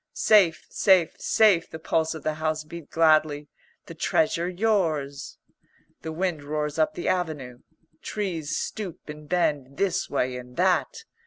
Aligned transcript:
"Safe, 0.13 0.65
safe, 0.67 1.13
safe," 1.19 1.69
the 1.69 1.77
pulse 1.77 2.15
of 2.15 2.23
the 2.23 2.33
house 2.41 2.63
beat 2.63 2.89
gladly. 2.89 3.49
"The 3.85 3.93
Treasure 3.93 4.49
yours." 4.49 5.37
The 6.01 6.11
wind 6.11 6.41
roars 6.43 6.79
up 6.79 6.95
the 6.95 7.07
avenue. 7.07 7.59
Trees 8.01 8.57
stoop 8.57 9.09
and 9.09 9.29
bend 9.29 9.77
this 9.77 10.09
way 10.09 10.37
and 10.37 10.57
that. 10.57 11.03